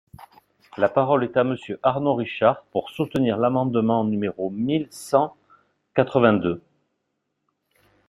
La 0.79 0.89
parole 0.89 1.23
est 1.23 1.37
à 1.37 1.43
Monsieur 1.43 1.79
Arnaud 1.83 2.15
Richard, 2.15 2.63
pour 2.71 2.89
soutenir 2.89 3.37
l’amendement 3.37 4.03
numéro 4.03 4.49
mille 4.49 4.87
cent 4.89 5.35
quatre-vingt-deux. 5.93 6.59